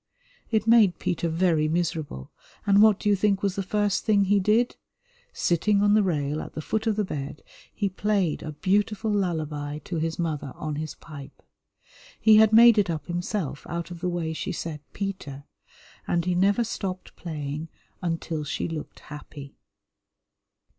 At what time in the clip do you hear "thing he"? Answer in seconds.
4.03-4.39